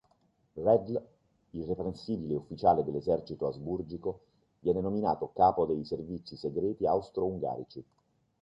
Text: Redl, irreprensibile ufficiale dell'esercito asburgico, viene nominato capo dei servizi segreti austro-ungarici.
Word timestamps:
Redl, 0.55 0.99
irreprensibile 1.51 2.33
ufficiale 2.33 2.83
dell'esercito 2.83 3.45
asburgico, 3.45 4.21
viene 4.61 4.81
nominato 4.81 5.31
capo 5.31 5.63
dei 5.67 5.85
servizi 5.85 6.35
segreti 6.35 6.87
austro-ungarici. 6.87 7.85